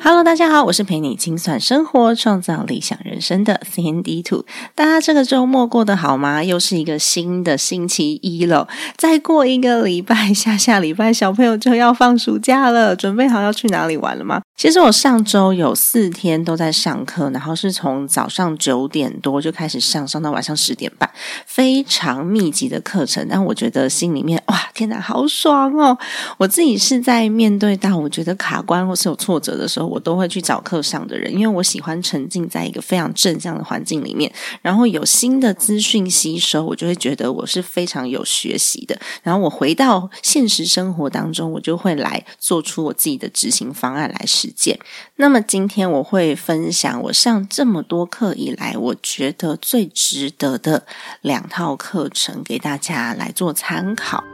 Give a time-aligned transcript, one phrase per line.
[0.00, 4.44] Hello，大家好，我是陪你精算生活、创造理想人生的 Sandy Two。
[4.74, 6.44] 大家这个周末过得好吗？
[6.44, 8.68] 又是一个新的星期一了。
[8.98, 14.42] 再过一个礼拜，下下礼拜小朋友就要放暑假了，准备好要去哪里玩了吗？
[14.56, 21.10] 其实我上周有四天都在上课，然后是从早上九点多就开始上，上到晚上十点半，
[21.46, 23.26] 非常密集的课程。
[23.28, 25.96] 但我觉得心里面哇，天哪，好爽哦！
[26.36, 29.93] 我自己是在面对到我觉得卡关或是有挫折的时候。
[29.94, 38.98] 我都会去找课上的人，因为我喜欢沉浸在一个非常正向的环境里面，然后有新的资讯吸收，我就会觉得我是非常有学习的。
[39.22, 44.76] 然后我回到现实生活当中，我就会来做出我自己的执行方案来实践。
[45.16, 50.84] 那么今天我会分享我上这么多课以来，我觉得最值得的
[51.20, 54.24] 两套课程给大家来做参考。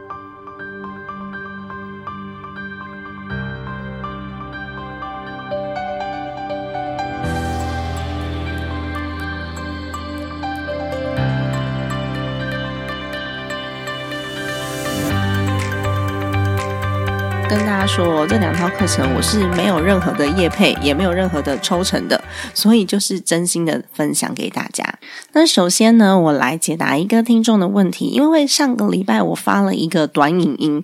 [17.51, 24.85] 跟大家说，这两套课程我是没有任何的业配，也没有任何的抽成的，所以就是真心的分享给大家。
[25.33, 30.81] 那首先呢，我来解答一个听众的问题，因为上个礼拜我发了一个短影音。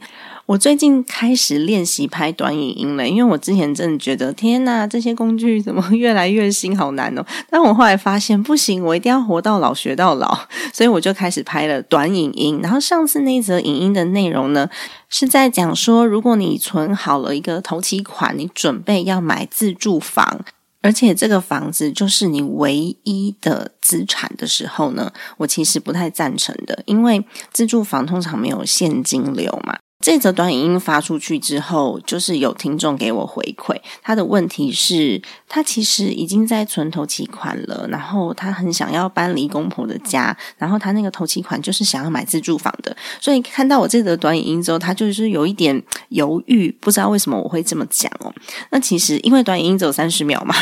[0.47, 7.25] 我最近开始练习拍短影音了，因为我之前真的觉得天呐，这些工具怎么 越来越新，好难哦！
[7.49, 12.61] 但我后来发现不行，我一定要活到老学到老，所以我就开始拍了短影音。
[12.63, 14.69] 然后上次那则影音的内容呢，
[15.09, 20.45] 是在讲说，如果你存好了一个头期款，你准备要买自住房，
[20.81, 29.79] 而且这个房子就是你唯一的资产的时候呢，我其实不太赞成的，因为自住房通常没有现金流嘛。
[29.99, 35.19] 这则短影音发出去之后，就是有听众给我回馈，他的问题是，
[35.49, 48.31] 他其实已经在存头期款了，然后他很想要搬离公婆的家，然后他那个头期款就是想要买自住房的，所以看到我这则短影音之后，他就是有一点犹豫，不知道为什么我会这么讲哦。
[48.69, 50.53] 那其实因为短影音只有三十秒嘛，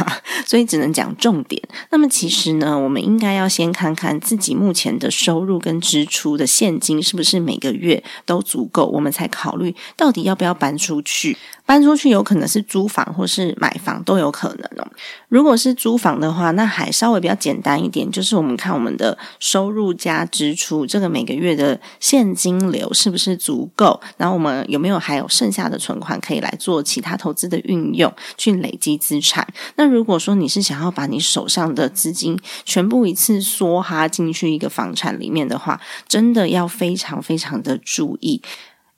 [0.48, 1.62] 所以只能讲重点。
[1.92, 9.26] 那么其实呢，我们应该要先看看自己目前的收入跟支出的现金是不是每个月都足够，我们才。
[9.36, 11.38] 考虑到底要不要搬出去？
[11.66, 14.88] 搬出去有可能是租房或是买房都有可能哦。
[15.30, 24.00] 如果是租房的话，那还稍微比较简单一点，就是我们看我们的收入加支出，这个每个月的现金流是不是足够？
[24.18, 29.46] 然后我们有没有还有剩下的存款可以来做其他投资的运用，去累积资产？
[29.76, 38.40] 那如果说你是想要把你手上的资金全部一次梭哈进去一个房产里面的话，真的要非常非常的注意。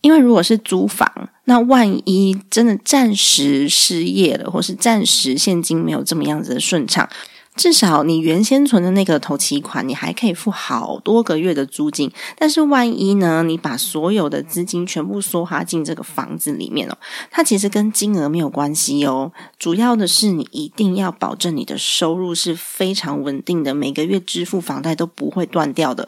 [0.02, 7.10] 因为如果是租房，那万一真的暂时失业了，或是暂时现金没有这么样子的顺畅。
[7.56, 12.12] 至少你原先存的那个头期款，你还可以付好多个月的租金。
[12.38, 16.96] 但是万一呢，你把所有的资金全部梭哈进这个房子里面哦，
[17.32, 19.32] 它其实跟金额没有关系哦。
[19.58, 26.08] 主要的是你一定要保证你的收入是非常稳定的，每个月支付房贷都不会断掉的，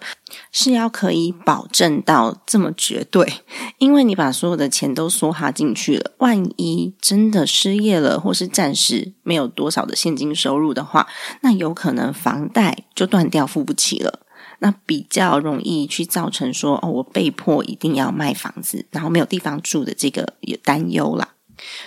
[0.51, 3.31] 是要可以保证到这么绝对。
[3.77, 11.07] 因为你把所有的钱都梭哈进去了，万一真的失业了，或是暂时没有多少的现金收入的话，
[11.41, 14.19] 那有可能房贷就断掉，付不起了，
[14.59, 21.29] 那比较容易去造成说哦，我被迫一定要卖房子，然后没有地方住的这个有担忧啦。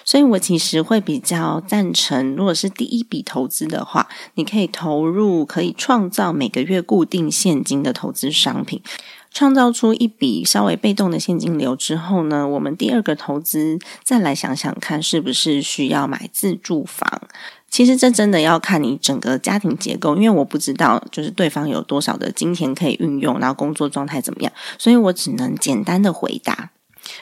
[0.05, 8.83] 所以我其实会比较赞成，如果是第一笔投资的话，你可以投入可以创造每个月固定现金的投资商品，
[9.31, 17.23] 创造出一笔稍微被动的现金流之后呢，我们第二个投资再来想想看，是不是需要买自住房。
[17.69, 26.71] 其实这真的要看你整个家庭结构，因为我不知道就是对方有多少的金钱可以运用，然后工作状态怎么样，所以我只能简单的回答。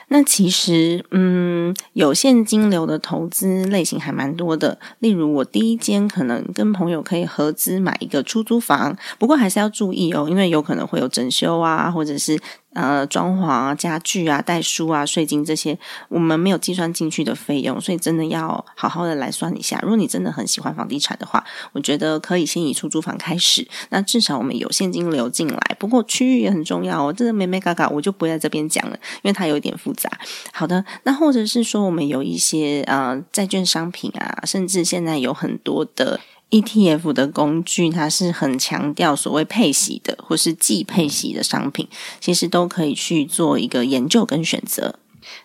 [0.09, 12.39] 那其实，嗯，有现金流的投资类型还蛮多的，例如我第一间可能跟朋友可以合资买一个出租房，不过还是要注意哦，因为有可能会有整修啊，或者是
[12.73, 15.79] 呃装潢啊、家具啊、带书啊、税金这些，
[16.09, 19.79] 我们没有计算进去的费用，所以真的要好好的来算一下。
[19.83, 25.77] 如果你真的很喜欢房地产的话，我觉得可以先以出租房开始，那至少我们有现金流进来。
[25.79, 30.11] 不过区域也很重要哦，这个美美嘎嘎我就不会在这边讲了，因为它有一点复杂。
[30.53, 36.21] 好的，那或者是说我们有一些呃债券商品啊，甚至现在有很多的。
[36.51, 41.89] ETF 的工具，它是很强调所谓配息的，或是既配息的商品，
[42.21, 44.99] 其实都可以去做一个研究跟选择。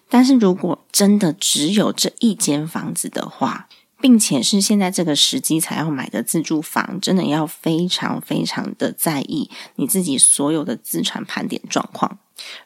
[0.10, 3.68] 但是如果真的只有这一间房子的话，
[4.02, 12.20] 并且是现在这个时机才要买的自住房，真的要非常非常的在意你自己所有的资产盘点状况。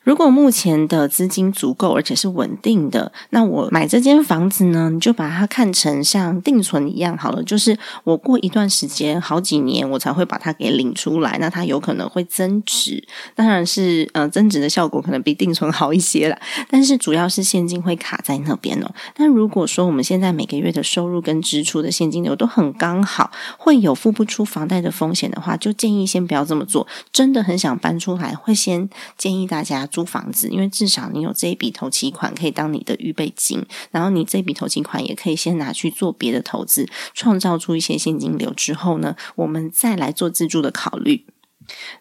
[0.04, 7.44] 如果目前的资金足够，而且是稳定的，那我买这间房子呢，你就把它看成像定存一样好了。
[7.44, 11.38] 就是我过一段时间，好几年，我才会把它给领出来。
[11.40, 13.04] 那它有可能会增值，
[13.36, 16.40] 当然是呃增值的效果可能比定存好一些了。
[16.70, 18.92] 但是主要是现金会卡在那边哦。
[19.16, 26.88] 但如果说我们现在每个月的收入跟支出的现金流都很刚好，会有付不出房贷的风险的话，就建议先不要这么做。
[27.12, 29.70] 真的很想搬出来，会先建议大大。
[29.70, 41.24] 家租房子，因为至少你有这一笔投期款可以当你的预备金，然后你这笔投期款也可以先拿去做别的投资，创造出一些现金流之后呢，我们再来做自住的考虑。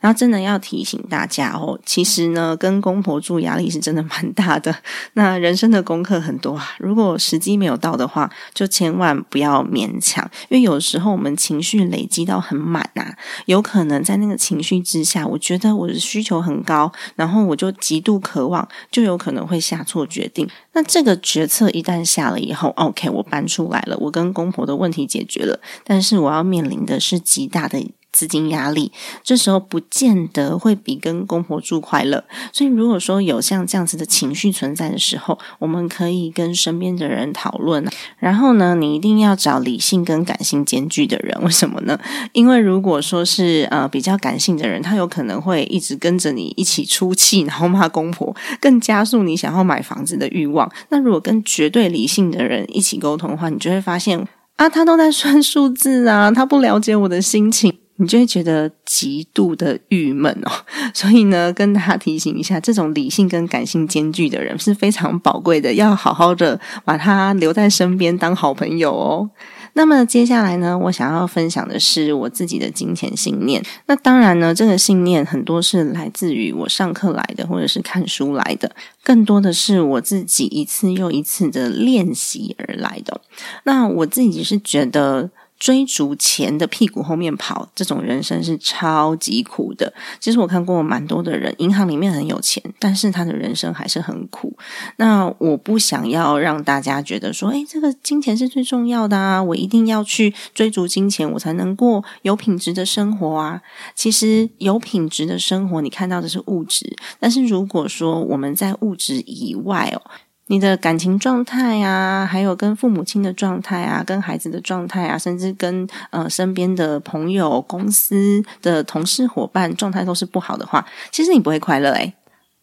[0.01, 4.75] 然后真的要提醒大家哦，其实呢，跟公婆住压力是真的蛮大的。
[5.15, 13.15] 那人生的功课很多啊，如果时机没有到的话，就千万不要勉强，因为有时候我们情绪累积到很满呐，
[13.47, 20.49] 有可能在那个情绪之下，我觉得我的需求很高，然后我就极度渴望，就有可能会下错决定。
[20.73, 27.79] 那这个决策一旦下了以后，OK，我搬出来了，我跟公婆的问题解决了，但是我要面临的是极大的。
[28.19, 28.91] 资金压力，
[29.23, 32.25] 这时候不见得会比跟公婆住快乐。
[32.53, 37.87] 所以，如果说有像这样子的情绪存在的时候，我们可以跟身边的人讨论。
[38.19, 41.41] 然后呢，你一定要找理性跟感性兼具的人。
[41.45, 41.97] 为什么呢？
[42.33, 50.69] 因为如果说是呃比较感性的人，他有可能会一直跟着你一起出气， 然后骂公婆，更加速你想要买房子的欲望。
[50.89, 54.27] 那如果跟绝对理性的人一起沟通的话，你就会发现
[54.57, 57.79] 啊，他都在算数字啊，他不了解我的心情。
[58.01, 60.51] 你就会觉得极度的郁闷哦，
[60.95, 69.29] 所以呢，跟大家提醒一下，这种理性跟感性兼具的人是非常宝贵的，要好好的把他留在身边当好朋友哦。
[69.73, 73.61] 那么接下来呢，我想要分享的是我自己的金钱信念。
[73.87, 78.71] 那当然呢，这个信念很多是来自于我上课来的，或者是看书来的，
[79.03, 83.21] 更多的是我自己一次又一次的练习而来的。
[83.65, 85.31] 那我自己是觉得。
[85.59, 89.93] 追逐钱的屁股后面跑，这种人生是超级苦的。
[90.21, 94.57] 其实我看过蛮多的人，银行里面很有钱，但是他的人生还是很苦。
[94.97, 103.61] 那我不想要让大家觉得说，哎，这个金钱是最重要的啊，我一定要去追逐金钱，我才能过有品质的生活啊。
[103.95, 110.11] 其实有品质的生活，你看到的是物质，但是如果说我们在物质以外哦。
[110.51, 122.15] 你的感情状态啊，还有跟父母亲的状态啊，跟孩子的状态啊，甚至跟呃身边的朋友、公司的同事、伙伴状态都是不好的话，其实你不会快乐诶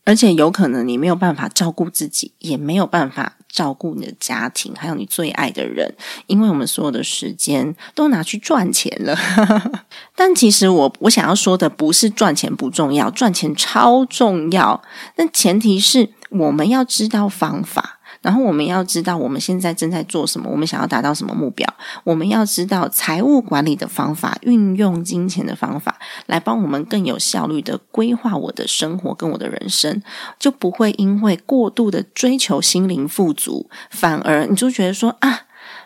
[0.03, 5.95] 而且有可能你没有办法照顾自己，也没有办法照顾你的家庭，还有你最爱的人，
[6.27, 9.17] 因为我们所有的时间都拿去赚钱了。
[10.15, 14.81] 但其实我我想要说的不是赚钱不重要，赚钱超重要，
[15.15, 16.09] 但前提是。
[16.29, 21.67] 我们要知道方法，然后我们要知道我们现在正在做什么，我们想要达到什么目标。
[22.03, 30.01] 我们要知道财务管理的方法，运用金钱的方法，来帮我们更有效率的规划我的生活跟我的人生，
[30.39, 35.41] 就不会因为过度的追求心灵富足，反而你就觉得说啊，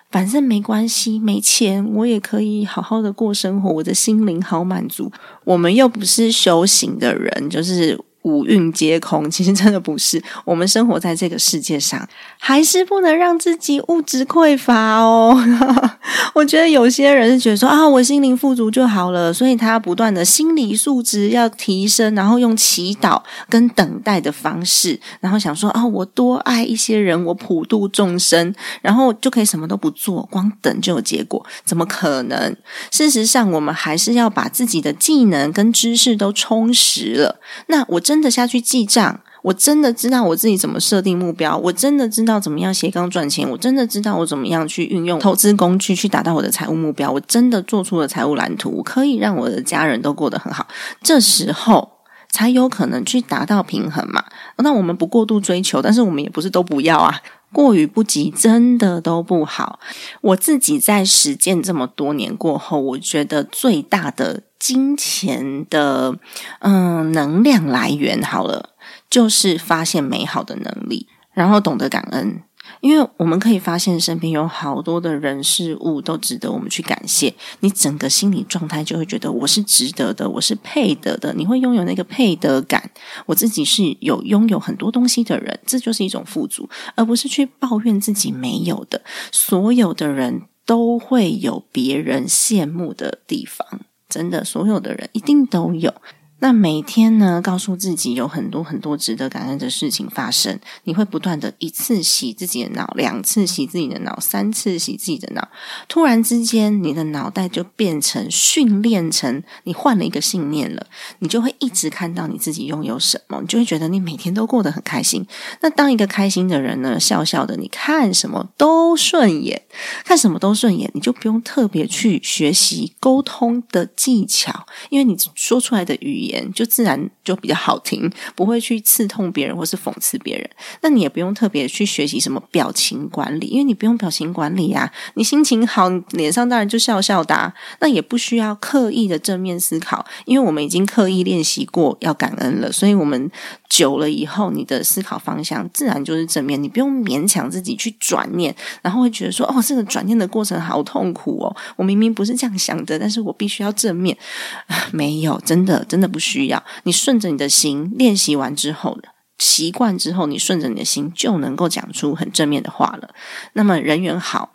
[0.10, 5.12] 反正没关系，没钱我也可以好好的过生活，我的心灵好满足。
[5.44, 8.00] 我们又不是修行的人，就是。
[8.24, 10.22] 五蕴皆空，其实真的不是。
[10.44, 12.06] 我们生活在这个世界上，
[12.38, 15.36] 还是不能让自己物质匮乏哦。
[16.36, 31.44] 我觉得有些人是觉得说啊，我心灵富足就好了，所以他不断的心理素质要提升，然后用祈祷跟等待的方式，然后想说啊，我多爱一些人，我普度众生，然后就可以什么都不做，光等就有结果？
[31.64, 32.54] 怎么可能？
[32.92, 37.40] 事实上，我们还是要把自己的技能跟知识都充实了。
[37.68, 38.02] 那我。
[38.10, 50.68] 真的下去记账，我真的知道我自己怎么设定目标，我真的知道怎么样斜杠赚钱，我真的知道我怎么样去运用投资工具去达到我的财务目标，我真的做出了财务蓝图，可以让我的家人都过得很好。
[51.02, 51.92] 这时候。
[52.32, 54.24] 才有可能去达到平衡嘛。
[54.58, 57.20] 那我们不过度追求，但是我们也不是都不要啊。
[57.52, 59.80] 过于不及，真的都不好。
[60.22, 66.18] 我自己在实践这么多年过后，我觉得最大的金钱的
[66.60, 68.70] 嗯能量来源，好了，
[69.10, 72.42] 就是发现美好的能力，然后懂得感恩。
[72.82, 77.34] 因为我们可以发现，身边有好多的人事物都值得我们去感谢。
[77.60, 81.34] 你整个心理状态就会觉得我是值得的，我是配得的。
[81.34, 82.90] 你会拥有那个配得感。
[83.26, 89.02] 我自己是有拥有很多东西的人，这就是一种富足，而不是去抱怨自己没有的。
[89.32, 95.94] 所有的人都会有别人羡慕的地方，真的，所有的人一定都有。
[96.42, 105.50] 那每天呢，告诉自己有很多很多值得感恩的事情发生，你会不断的一次洗自己的脑，两次洗自己的脑，三次洗自己的脑。
[105.90, 110.88] 突然之间，你的脑袋就变成训练成你换了一个信念了，
[111.20, 115.28] 你就会一直看到你自己拥有什么，你就会觉得你每天都过得很开心。
[115.60, 119.62] 那当一个开心的人呢，笑笑的，你看什么都顺眼，
[120.06, 126.29] 看什么都顺眼，你就不用特别去学习沟通的技巧，因为你说出来的语言。
[126.54, 130.50] 就自然就比较好听，不会去刺痛别人或是讽刺别人。
[130.82, 134.92] 那你也不用特别去学习什么表情管理，因为你不用表情管理啊。
[135.16, 137.52] 你心情好，脸上当然就笑笑哒。
[137.80, 143.30] 那也不需要刻意的正面思考，因为我们已经刻意练习过要感恩了，所以我们
[143.68, 146.62] 久了以后，你的思考方向自然就是正面。
[146.62, 154.16] 你不用勉强自己去转念，然后会觉得说：“哦，这个转念的过程好痛苦哦，我明明不是这样想的，但是我必须要正面。
[154.94, 156.19] ”没有，真的，真的不。
[156.20, 159.00] 需要你顺着你的心练习完之后，
[159.38, 163.10] 习惯之后，你顺着你的心就能够讲出很正面的话了。
[163.54, 164.52] 那么人缘好，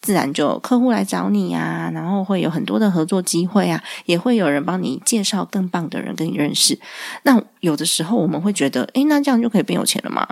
[0.00, 6.78] 自然就客户来找你呀，然后会有很多的合作机会啊，也会有人帮你介绍更棒的人跟你认识。
[7.22, 10.26] 那有的时候我们会觉得，诶，那这样就可以变有钱了吗？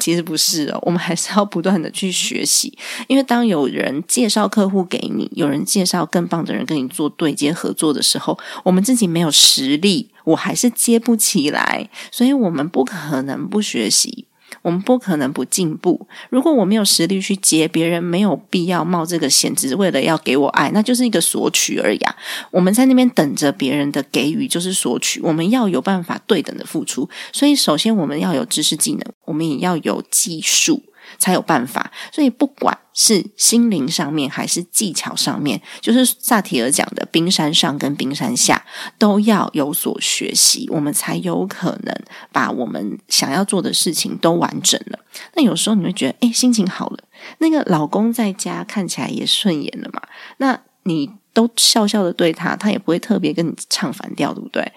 [0.00, 2.76] 其实不是哦，我们还是要不断的去学习，
[3.06, 14.26] 因为当有人介绍客户给你，有人介绍更棒的人跟你做对接合作的时候，我们自己没有实力，我还是接不起来，所以我们不可能不学习。
[14.62, 16.06] 我们不可能不进步。
[16.28, 21.98] 如果我没有实力去接别人，没有必要冒这个险，只是为了要给我爱，那就是一个索取而已。
[21.98, 22.16] 啊。
[22.50, 25.20] 我们在那边等着别人的给予，就是索取。
[25.22, 30.82] 我们要有办法对等的付出，所以首先我们要有知识技能，我们也要有技术。
[31.18, 38.64] 才有办法，所以不管是心灵上面还是技巧上面，就是萨提尔讲的冰山上跟冰山下
[38.98, 41.94] 都要有所学习，我们才有可能
[42.32, 44.98] 把我们想要做的事情都完整了。
[45.34, 46.98] 那有时候你会觉得，哎，心情好了，
[47.38, 50.02] 那个老公在家看起来也顺眼了嘛？
[50.38, 54.72] 那你都笑笑的对他，他也不会特别跟你唱反调，对不对？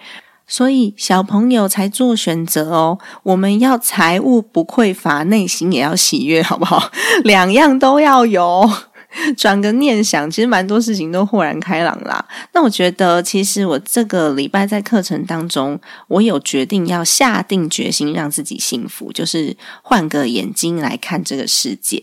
[0.46, 2.98] 所以小朋友才做选择哦。
[3.22, 6.90] 我们要财务不匮乏，内心也要喜悦，好不好？
[7.24, 8.70] 两样都要有。
[9.36, 12.26] 转个念想，其实蛮多事情都豁然开朗啦。
[12.52, 21.98] 那我觉得，其实我这个礼拜在课程当中，我有决定要下定决心让自己幸福，就是换个眼睛来看这个世界。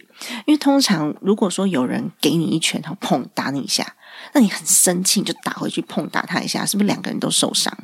[0.45, 3.95] 因为通常如果说有人给你一拳头，砰打你一下。
[4.33, 7.75] 那你很生气，就打回去碰打他一下，是不是两个人都受伤？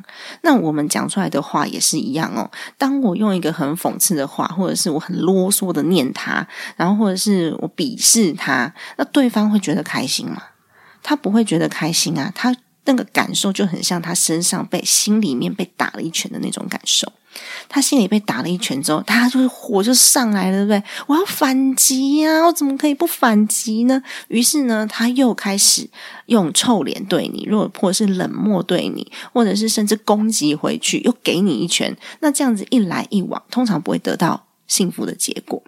[0.42, 2.50] 那我们讲出来的话也是一样哦。
[2.76, 10.42] 当我用一个很讽刺的话，或者是我很啰嗦的念他，然后或者是我鄙视他，那对方会觉得开心吗？
[11.02, 17.12] 他不会觉得开心啊，他那个感受就很像他身上被心里面被打了一拳的那种感受。
[17.68, 20.90] 他心里被打了一拳之后，他就是火就上来了，对不对？
[21.06, 22.44] 我要反击呀！
[22.46, 24.02] 我怎么可以不反击呢？
[24.28, 25.88] 于是呢，他又开始
[26.26, 31.96] 用臭脸对你，如果或是冷漠对你，或者是甚至攻击回去，又给你一拳。
[32.20, 35.62] 那这样子一来一往，通常不会得到幸福的结果。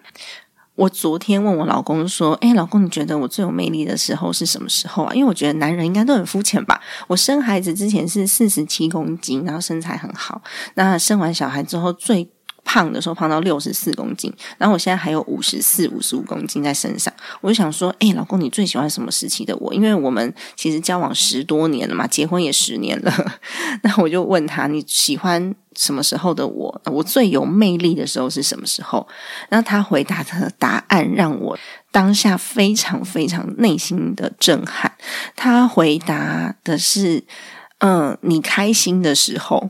[0.75, 6.81] 我昨天问我老公说：“哎，老公，你觉得我最有魅力的时候是什么时候啊？”因为我觉得男人应该都很肤浅吧。
[7.07, 10.41] 我生孩子之前是四十七公斤，然后身材很好。
[10.75, 12.29] 那生完小孩之后最。
[12.63, 17.13] 胖的时候胖到六十四公斤，然后我现在还有五十四、五十五公斤在身上。
[17.41, 19.73] 我就想说，哎，老公，你最喜欢什么时期的我？
[19.73, 23.13] 因为我们其实交往十多年了嘛，结婚也十年了。
[23.83, 26.81] 那我就问他，你喜欢什么时候的我？
[26.85, 29.05] 我最有魅力的时候是什么时候？
[29.49, 31.57] 然后他回答的答案让我
[31.91, 34.93] 当下非常非常内心的震撼。
[35.35, 37.23] 他回答的是，
[37.79, 39.69] 嗯，你开心的时候。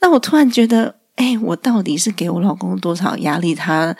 [0.00, 0.97] 那我突然觉得。
[1.18, 3.52] 哎，我到底是给我老公多少压力？
[3.52, 3.96] 他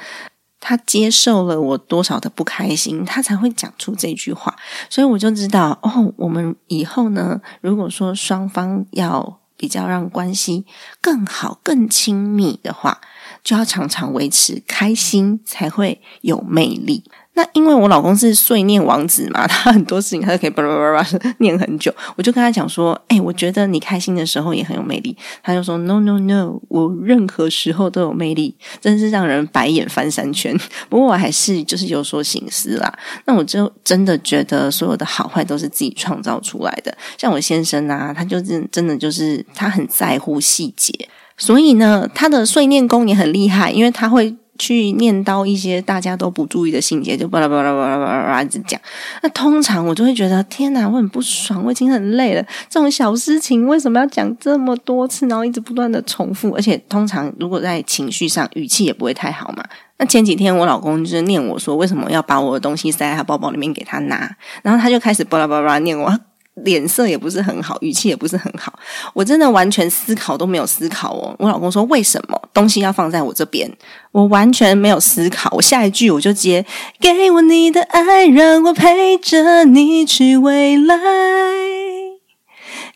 [0.60, 4.54] 他接受了我多少的不开心，他才会讲出这句话。
[4.88, 10.64] 所以我就知道，哦，我们以后呢，如果说双方要比较让关系
[11.00, 13.00] 更好、更亲密的话，
[13.42, 17.02] 就要常常维持开心，才会有魅力。
[17.38, 21.94] 那因为我老公是碎念王子嘛， 他很多事情他都可以叭叭叭叭念很久。
[22.16, 30.52] 我就跟他讲说：“哎，我觉得你开心的时候也很有魅力。”他就说：“No No No，我任何时候都有魅力。”真是让人白眼翻三圈。
[30.90, 32.92] 不过我还是就是有所醒思啦。
[33.26, 36.92] 那我就真的觉得所有的好坏都是自己创造出来的。
[37.16, 40.92] 像我先生啊，他就是真的就是他很在乎细节，
[41.36, 44.34] 所以呢，他的碎念功也很厉害，因为他会。
[44.58, 48.80] 去念叨一些大家都不注意的细节，就巴拉巴拉巴拉巴拉一直讲。
[49.22, 52.42] 那通常我就会觉得，天哪，我很不爽，我已经很累了。
[52.68, 56.50] 这种小事情为什么要讲这么多次，然后一直不断的重复？
[56.50, 59.64] 而且通常如果在情绪上，语气也不会太好嘛。
[59.98, 64.36] 那前几天我老公就是念我说，为什么要把我的东西塞在他包包里面给他拿？
[64.62, 66.18] 然后他就开始巴拉巴拉念我。
[66.64, 68.72] 脸色也不是很好，语气也不是很好，
[69.14, 71.34] 我真的完全思考都没有思考哦。
[71.38, 73.70] 我老公说：“为什么东西要放在我这边？”
[74.12, 76.64] 我完全没有思考，我下一句我就接
[77.00, 80.96] ：“给我你的爱，让我陪着你去未来。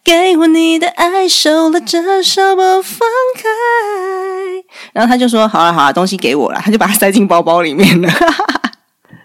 [0.04, 3.42] 给我你的爱，收了这手不放开。”
[4.92, 8.10] 然后他就说：“好了好了，东西给我了。”他就把它塞进包包里面了。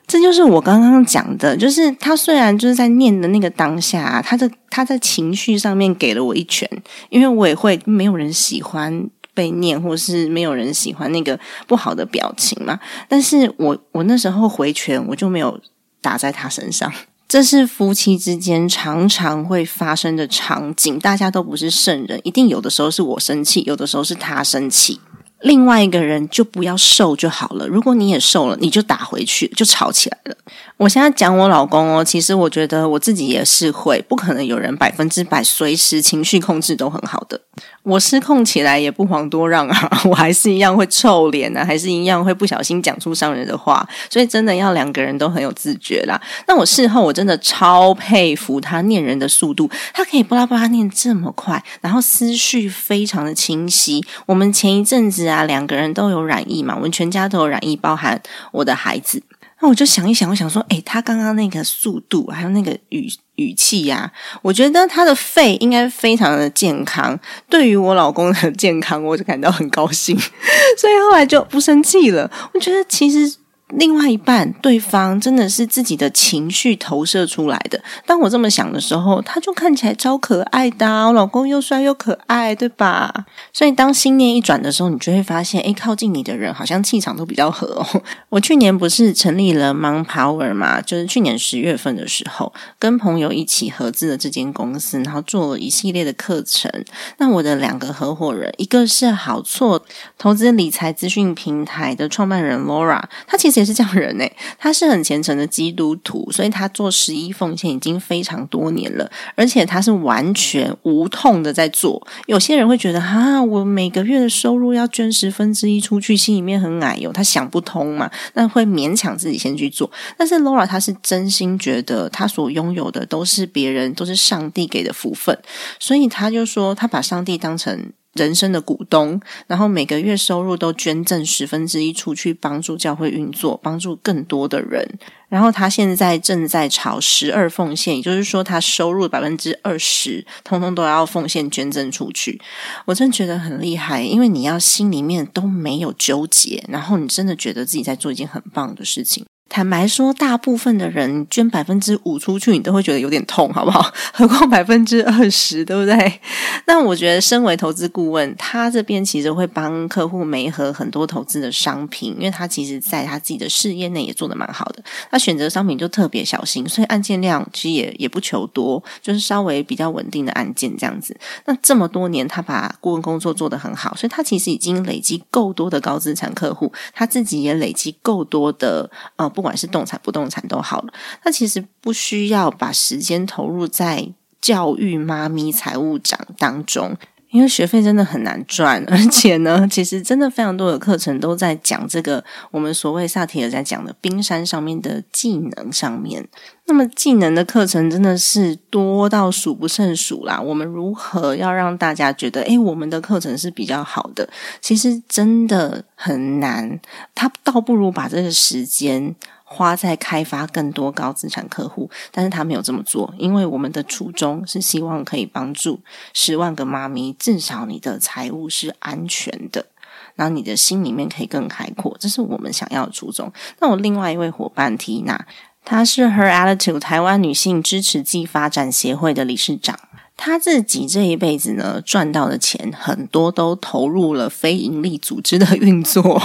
[0.07, 6.67] 这就是我刚刚讲的，就是他虽然就是在念的那个当下，他的他在情绪上面给了我一拳，
[7.09, 11.37] 因为我也会没有人喜欢被念，或是没有人喜欢那个
[11.67, 12.79] 不好的表情嘛。
[13.09, 15.59] 但是我我那时候回拳，我就没有
[16.01, 16.89] 打在他身上。
[17.27, 25.01] 这是夫妻之间常常会发生的场景，大家都不是圣人，一定有的时候是我生气，有的时候是他生气。
[25.41, 27.67] 另外一个人就不要受就好了。
[27.67, 30.35] 如果你也受了，你就打回去，就吵起来了。
[30.77, 37.39] 我现在讲我老公哦，其实我觉得我自己也是会，不可能有人百分之百随时情绪控制都很好的。
[37.83, 46.19] 我失控起来也不遑多让啊，我还是一样会臭脸啊，还是一样会不小心讲出伤人的话，所以真的要两个人都很有自觉啦。
[46.47, 54.05] 那我事后我真的超佩服他念人的速度，他可以巴拉巴拉念这么快，然后思绪非常的清晰。
[54.25, 59.21] 我们前一阵子啊，两个人都有染疫嘛，我们全家都有染疫，包含我的孩子。
[59.59, 64.11] 那我就想一想，我想说，诶，他刚刚那个速度，还有那个语语气呀，
[64.43, 67.19] 我觉得他的肺应该非常的健康。
[67.49, 70.15] 对于我老公的健康，我就感到很高兴，
[70.77, 72.29] 所以后来就不生气了。
[72.53, 73.36] 我觉得其实。
[73.73, 77.83] 另外一半，对方真的是自己的情绪投射出来的。
[78.05, 80.87] 当我这么想的时候，他就看起来超可爱的。
[81.07, 83.25] 我老公又帅又可爱，对吧？
[83.51, 88.01] 所以当心念一转的时候，你就会发现，哎，靠近你的人好像气场都比较合哦。
[88.29, 90.79] 我去年不是成立了 Mon Power 嘛？
[90.79, 96.71] 就是去年十月份的时候，跟朋友一起合资的这间公司，然后做了一系列的课程。
[97.17, 99.83] 那我的两个合伙人，一个是好错
[100.17, 103.56] 投资理财资讯平台的创办人 Laura，他其实。
[103.59, 112.05] 也是这样人诶，他是很虔诚的基督徒，所以他做十一奉献已经非常多年了，而且他是完全无痛的在做。
[112.27, 119.89] 有些人会觉得啊，我每个月的收入要捐十分之一出去，心里面很矮哟，他想不通嘛，那会勉强自己先去做。
[120.17, 125.37] 但是 Laura 他是真心觉得他所拥有的都是别人，都是上帝给的福分，
[125.79, 127.91] 所以他就说他把上帝当成。
[128.17, 134.99] 人生的股东，然后每个月收入都捐赠十分之一出去帮助教会运作，帮助更多的人。
[135.29, 142.41] 然后他现在正在朝十二奉献，也就是说，他收入百分之二十，通通都要奉献捐赠出去。
[142.85, 149.25] 我真觉得很厉害，因为你要心里面都没有纠结，然后你真的觉得自己在做一件很棒的事情。
[149.49, 153.81] 坦白说，大部分的人捐百分之五出去，你都会觉得有点痛，好不好？
[154.13, 156.19] 何况百分之二十，对不对？
[156.67, 164.83] 那我觉得，身为投资顾问，他这边其实会帮客户媒合很多投资的商品，因为他其实在他自己的事业内也做得蛮好的。
[165.09, 171.17] 他选择商品就特别小心，所以案件量其实也也不求多，就是稍微比较稳定的案件这样子。
[171.45, 179.31] 那这么多年，他把顾问工作做得很好，所以他其实已经累积够多的高资产客户，他自己也累积够多的呃。
[179.37, 186.97] 不管是动产、不动产都好了，那其实不需要把时间投入在教育妈咪财务长当中，
[187.29, 196.27] 因为学费真的很难赚，而 且呢，其实真的非常多的课程都在讲这个我们所谓萨提尔在讲的冰山上面的技能上面。
[196.69, 200.39] 那么技能的课程真的是多到数不胜数啦。
[200.39, 204.27] 我们如何要让大家觉得，诶，我们的课程是比较好的？
[204.59, 206.79] 其实真的很难。
[207.15, 209.15] 他倒不如把这个时间
[209.49, 215.79] 花在开发更多高资产客户，但是他没有这么做，因为我们的初衷是希望可以帮助
[216.13, 219.67] 十万个妈咪，至少你的财务是安全的，
[220.15, 223.31] 然后你的心里面可以更开阔，这是我们想要的初衷。
[223.59, 225.25] 那我另外一位伙伴缇娜，
[225.63, 229.79] 她是 Her Attitude 台湾女性支持暨发展协会的理事长。
[230.17, 236.21] 她自己这一辈子呢，赚到的钱很多都投入了非营利组织的运作。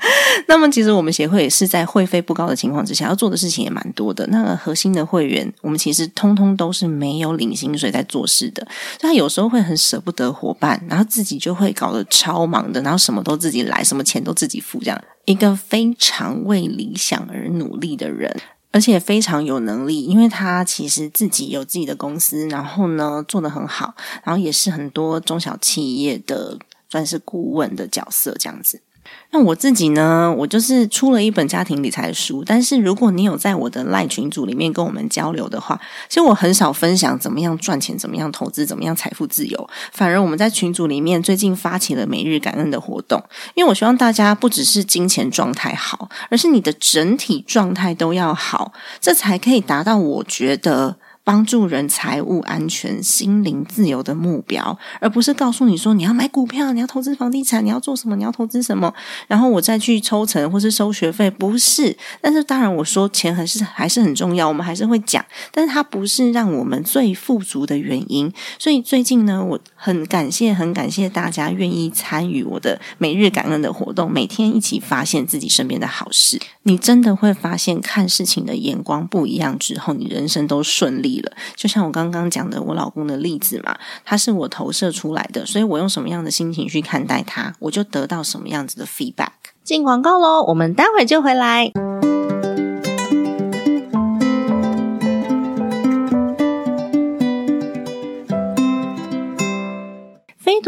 [0.46, 4.26] 那么，其实我们协会也是在会费不高的情况之下，要做的事情也蛮多的。
[4.28, 8.66] 那个核心的会员，我们其实通通都是没有领薪水在做事的。
[9.00, 18.34] 他有时候会很舍不得伙伴，然后自己就会搞得超忙的，然后什么都自己来，什么钱都自己付，这样一个非常为理想而努力的人。
[18.70, 26.56] 而且非常有能力，因为他其实自己有自己的公司，然后呢做得很好，然后也是很多中小企业的
[26.90, 28.80] 算是顾问的角色这样子。
[29.30, 30.34] 那我自己呢？
[30.38, 39.68] 我就是出了一本家庭理财书，但是如果你有在我的赖群组里面跟我们交流的话，其实我很少分享怎么样赚钱、怎么样投资、怎么样财富自由。
[39.92, 43.22] 反而我们在群组里面最近发起了每日感恩的活动，
[43.54, 50.96] 因为我希望大家不只是金钱状态好，而是你的整体状态都要好，这才可以达到我觉得。
[51.28, 58.94] 帮助人财务安全、心灵自由的目标，而不是告诉你说你要买股票、你要投资房地产、你要做什么、你要投资什么，
[59.26, 61.30] 然后我再去抽成或是收学费。
[61.30, 68.32] 不是，但是当然我说钱还是还是很重要，我们还是会讲，但是它不是让我们最富足的原因。
[68.58, 76.40] 所以最近呢，我很感谢、很感谢大家愿意参与我的每日感恩的活动，每天一起发现自己身边的好事。
[76.62, 81.17] 你真的会发现，看事情的眼光不一样之后，你人生都顺利。
[81.54, 89.28] 就像我刚刚讲的，我老公的例子嘛，他是我投射出来的，所以我用什么样的心情去看待他，我就得到什么样子的 feedback。
[89.64, 91.70] 进广告喽，我们待会就回来。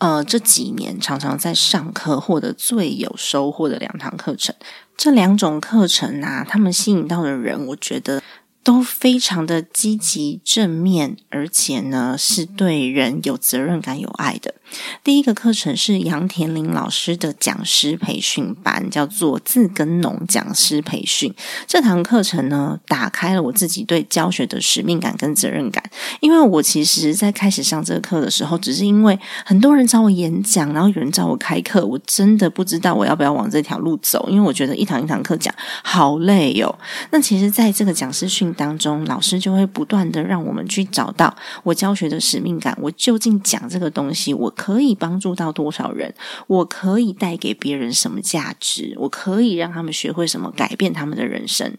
[0.00, 4.54] 呃，这几年常常在上课获得最有收获的两堂课程，
[4.96, 8.20] 这两种课程啊，他们吸引到的人，我觉得。
[8.62, 14.54] 都非常的积极正面，而且呢是对人有责任感、有爱的。
[15.02, 21.34] 第一个课程是杨田林老师的讲师培训班，叫做自耕农讲师培训。
[21.66, 25.82] 这堂课程呢，打开了我自己对教学的使命感跟责任感。
[26.20, 36.78] 因为我其实，在开始上这个课的时候，只是因为很多人找我演讲，然后有人找我开课，我真的不知道我要不要往这条路走，因为我觉得一堂一堂课讲好累哟。
[37.10, 42.76] 那其实，在这个讲师训当中，老师就会不断的让我们去找到我教学的使命感。
[42.80, 46.14] 我究竟讲这个东西，我可以帮助到多少人，
[46.46, 51.74] 我可以带给别人什么价值，我可以让他们学会什么，改变他们的人生，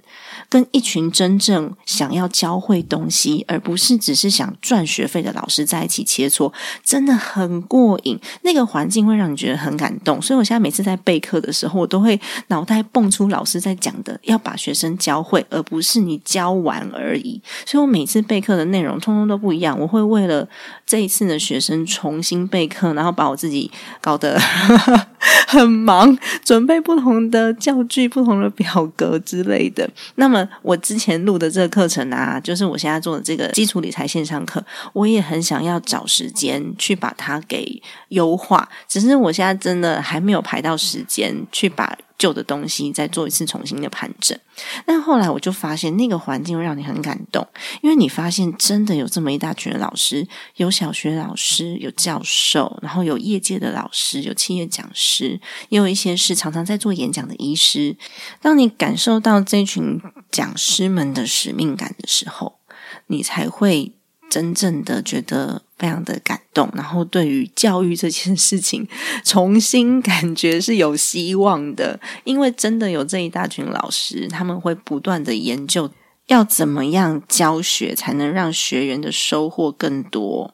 [0.51, 6.51] 跟一群真正想要教会东西，而不是只是想赚学费的老师在一起切磋，
[6.83, 8.19] 真的很过瘾。
[8.41, 17.41] 那个环境会让你觉得很感动，所以我现在每次在备课的时候，我都会脑袋蹦出老师在讲的，要把学生教会，而不是你教完而已。
[17.65, 20.45] 所以我每次备课的内容通通都不一样，我会为了
[20.85, 24.37] 这一次的学生重新备课，然后把我自己搞得
[25.47, 29.89] 很忙，准备不同的教具、不同的表格之类的。
[30.15, 41.97] 那么我之前录的这个课程啊，就是我现在做的这个基础理财线上课，我也很想要找时间去把它给优化，只是我现在真的还没有排到时间去把。
[42.21, 44.37] 旧的东西再做一次重新的盘整，
[44.85, 47.47] 但后来我就发现那个环境会让你很感动，
[47.81, 57.97] 因为你发现真的有这么一大群的老师，有小学老师，有教授，然后有业界的老师，有企业讲师，也有一些是常常在做演讲的医师。
[58.39, 62.59] 当你感受到这群讲师们的使命感的时候，
[63.07, 63.93] 你才会。
[64.31, 68.87] 真正的觉得非常的感动，然后对于教育这件事情，
[69.25, 75.91] 重新感觉是有希望的，因为真的有这一大群老师，他们会不断的研究
[76.27, 80.53] 要怎么样教学才能让学员的收获更多。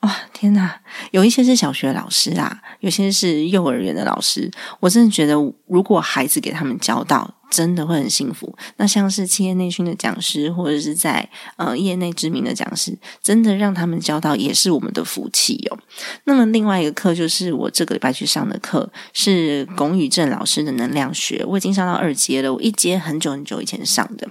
[0.00, 0.82] 哇，天哪！
[1.12, 5.32] 有一些是小学老师啊，有些是幼儿园的老师，我真的觉得，
[5.66, 7.34] 如果孩子给他们教到。
[7.50, 8.54] 真的会很幸福。
[8.76, 15.78] 那像是企业内训的讲师，或者是在呃业内知名的讲师，真的让他们教到也是我们的福气哦。
[16.24, 21.44] 那么另外一个课就是我这个礼拜去上的课，是龚宇正老师的能量学。
[21.46, 24.28] 我已经上到二阶了，我一阶很久很久以前上的。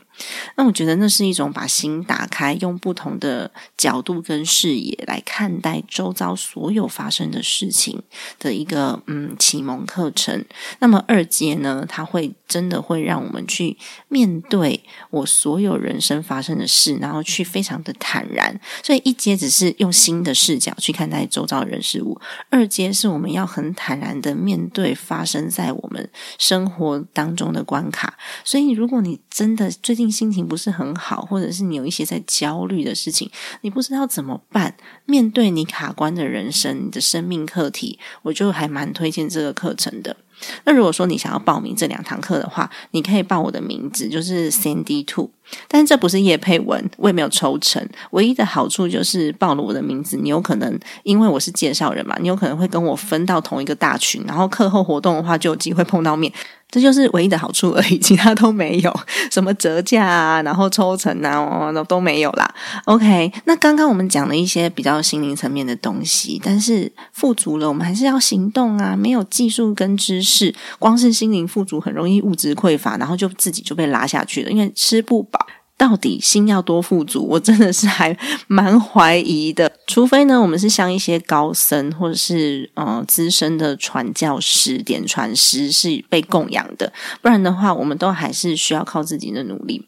[0.55, 8.01] 那我觉得那是一种把心打开，用不同的角度跟视野来看待周遭所有发生的事情
[8.39, 10.45] 的一个嗯启蒙课程。
[10.79, 13.75] 那么二阶呢，它会真的会让我们去
[14.09, 18.59] 面对我所有人生发生的事，然后去非常的坦然。
[18.83, 28.19] 所以一阶只是用新的视角去看待周遭人事物，二阶是我们要很坦然的面对发生在我们生活当中的关卡。
[28.43, 40.17] 所以，如果你真的最近心情不是很好，或者是你有一些在焦虑的事情，你不知道怎么办，面对你卡关的人生、你的生命课题，我就还蛮推荐这个课程的。
[40.65, 45.29] 那如果说你想要报名这两堂课的话，你可以报我的名字，就是 Sandy Two，
[45.67, 47.87] 但是这不是叶佩文，我也没有抽成。
[48.11, 56.31] 唯一的好处就是报了我的名字，你有可能因为我是介绍人嘛，你有可能会跟我分到同一个大群，然后课后活动的话就有机会碰到面。
[56.73, 58.91] 这就是唯一的好处而已，其他都没有
[59.29, 62.55] 什么折价啊，然后抽成啊，都都没有啦。
[62.85, 68.95] OK，那刚刚我们讲了一些比较心灵层面的东西，但是富足了，我们还是要行动啊。
[68.95, 75.45] 没有技术跟知识，光是心灵富足，很容易物质匮乏，然后就自己就被拉下去了，因为吃不饱。
[75.83, 77.27] 到底心要多富足？
[77.27, 78.17] 我真的是还
[78.47, 79.69] 蛮怀疑的。
[79.85, 89.85] 除非呢，我们是像一些高僧或者是呃资深的传教士、点传师是被供养的，不然的话，我们都还是需要靠自己的努力。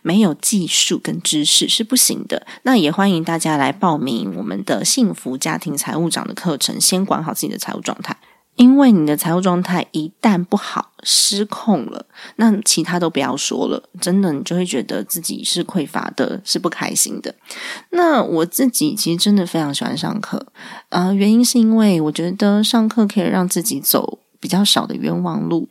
[0.00, 2.46] 没有技术跟知识是不行的。
[2.62, 8.16] 那也欢迎大家来报名我们的幸福家庭财务长的课程，先管好自己的财务状态。
[8.56, 17.34] 因为你的财务状态一旦不好、失控了，那其他都不要说了，真的你就会觉得自己是匮乏的，是不开心的。
[17.90, 20.46] 那我自己其实真的非常喜欢上课，
[20.90, 25.68] 呃，原因是因为我觉得上课可以让自己走比较少的冤枉路。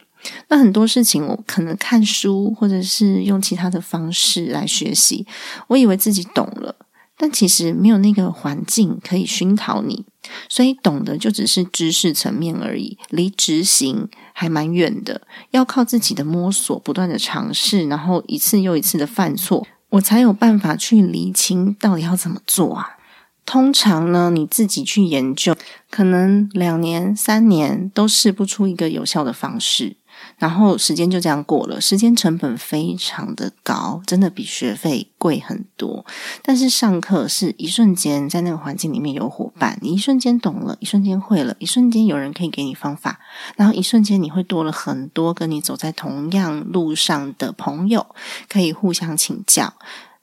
[0.47, 5.25] 那很多事情我可能看书或者是用其他的方式来学习，
[5.67, 6.75] 我以为自己懂了。
[7.17, 10.05] 但其实没有那个环境可以熏陶你，
[10.49, 15.21] 所以懂的就只是知识层面而已，离执行还蛮远的。
[15.51, 22.97] 要靠自己的摸索，不断的尝试，然后一次又一次的犯错，我才有办法去厘清到底要怎么做啊。
[23.45, 25.55] 通常呢，你自己去研究，
[25.91, 29.97] 可能两年、三年都试不出一个有效的方式。
[30.37, 36.05] 然后时间就这样过了，时间成本非常的高，真的比学费贵很多。
[36.41, 43.19] 但是上课是一瞬间，在那个环境里面有伙伴，你一瞬间懂了，一瞬间会了，一瞬间有人可以给你方法，
[43.55, 48.05] 然后一瞬间你会多了很多跟你走在同样路上的朋友，
[48.49, 49.73] 可以互相请教。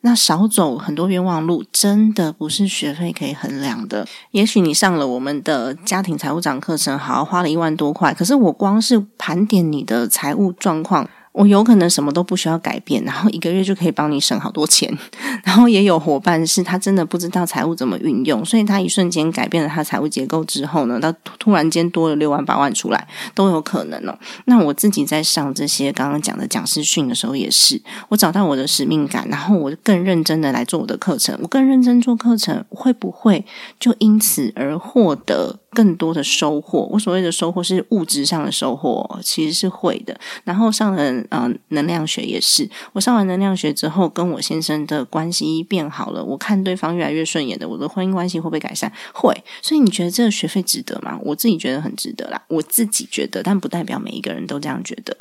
[0.02, 4.06] 那少走很多冤枉路，真的不是学费可以衡量的。
[4.30, 14.92] 也许你上了我们的家庭财务长课程，好花了一万多块，可是我光是盘点你的财务状况，我有可能什么都不需要改变，然后一个月就可以帮你省好多钱。
[15.44, 24.18] 然后也有伙伴是他真的不知道财务怎么运用，所以他一瞬间改变了他财务结构之后呢，他突然间多了六万八万出来都有可能哦。
[24.46, 33.44] 那我自己在上这些刚刚讲的讲师训的时候，也是我找到我的使命感，然后我更认真的来做我的课程，我更认真做课程，会不会
[33.78, 35.60] 就因此而获得？
[35.72, 40.18] 更多的收获，我所谓的收获是物质上的收获，其实是会的。
[40.44, 48.92] 然后上了呃能量学也是，我上完能量学之后，跟我先生的关系变好了，我看对方越来越顺眼的，我的婚姻关系会不会改善？
[49.12, 49.32] 会。
[49.62, 51.18] 所以你觉得这个学费值得吗？
[51.22, 55.16] 我自己觉得很值得啦，我自己觉得，但不代表每一个人都这样觉得。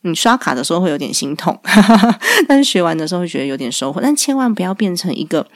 [0.00, 1.58] 你刷卡的时候会有点心痛，
[2.48, 5.46] 但是学完的时候会觉得有点收获，但千万不要变成一个。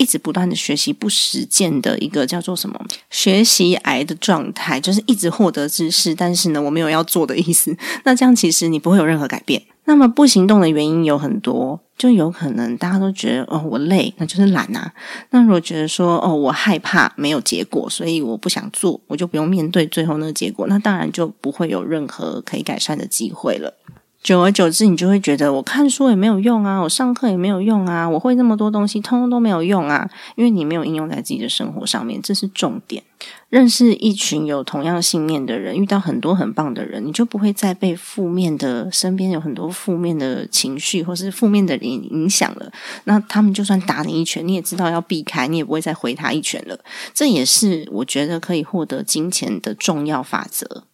[0.00, 7.76] 一直不断的学习不实践的一个叫做什么学习癌的状态，就是一直获得知识，但是呢，我没有要做的意思。
[8.04, 9.62] 那这样其实你不会有任何改变。
[9.84, 14.90] 那么不行动的原因有很多，就有可能大家都觉得哦，我累，那就是懒啊。
[15.30, 23.74] 那如果觉得说哦，我害怕没有结果，所以我不想做，我就不用面对最后那个结果，那当然就不会有任何可以改善的机会了。
[24.22, 33.02] 久而久之，你就会觉得我看书也没有用啊，我上课也没有用啊，我会那么多东西，通通都没有用啊，因为你没有应用在自己的生活上面，这是重点。
[33.48, 42.70] 认识一群有同样信念的人，遇到很多很棒的人，你就不会再被负面的身边有很多负面的情绪或是负面的人影响了。
[43.04, 46.78] 那他们就算打你一拳，你也知道要避开，你也不会再回他一拳了。
[47.14, 50.84] 这也是我觉得可以获得金钱的重要法则。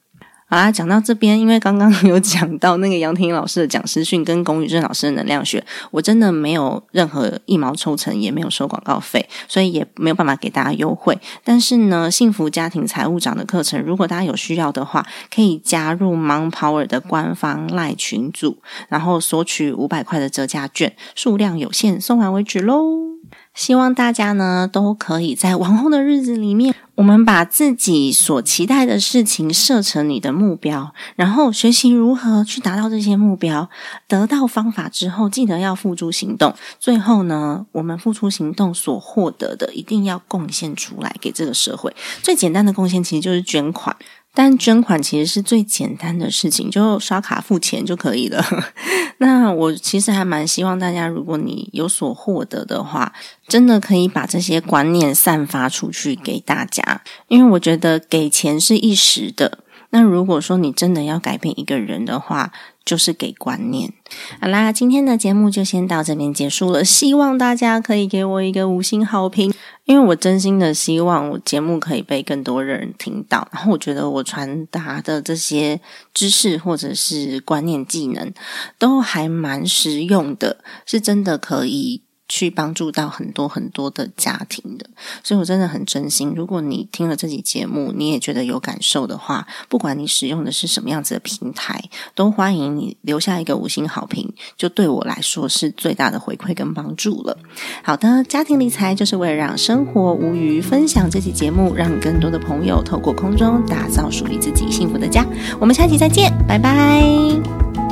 [0.49, 11.19] 好啦，讲到这边，因为刚刚 有讲到那个杨婷老师的讲师训跟龚宇正老师的能量学，我真的没有任何一毛抽成，也没有收广告费，所以也没有办法给大家优惠。
[11.43, 15.05] 但是呢，幸福家庭财务长的课程，如果大家有需要的话，
[15.35, 23.16] 可以加入 Mon Power 的官方赖群组，然后索取五百块的折价券，数量有限，送完为止喽。
[23.57, 33.69] 希望大家呢都可以在往后的日子里面，我们把自己所期待的事情设成你的目标，然后学习如何去达到这些目标。
[34.07, 36.55] 得到方法之后，记得要付诸行动。
[36.79, 41.97] 最后呢，我们付出行动所获得的，一定要贡献出来给这个社会。
[42.23, 43.97] 最简单的贡献其实就是捐款。
[44.39, 48.45] 但捐款其实是最简单的事情，就刷卡付钱就可以了。
[49.17, 53.15] 那我其实还蛮希望大家，如果你有所获得的话，
[53.49, 59.61] 真的可以把这些观念散发出去给大家，因为我觉得给钱是一时的。
[59.91, 62.53] 那如果说你真的要改变一个人的话，
[62.85, 63.93] 就是给观念。
[64.41, 66.85] 好啦，今天的节目就先到这边结束了。
[66.85, 69.55] 希望大家可以给我一个五星好评，
[69.87, 73.49] 因为我真心的希望我节目可以被更多人听到。
[73.53, 75.81] 然后我觉得我传达的这些
[76.13, 78.33] 知识或者是观念、技能，
[78.79, 82.03] 都还蛮实用的，是真的可以。
[82.29, 84.87] 去帮助到很多很多的家庭的，
[85.23, 86.33] 所以我真的很真心。
[86.35, 91.83] 如果你听了这集节目，你也觉得有感受的话，不管你使用的是什么样子的平台，
[92.15, 97.39] 都欢迎你留下一个五星好评，就对我来说是最大的回馈跟帮助了。
[97.83, 105.25] 好的，家庭理财就是为了让生活无余，分享这期节目，让更多的朋友透过空中打造属于自己幸福的家。
[105.61, 107.86] 我们下期再见，拜拜。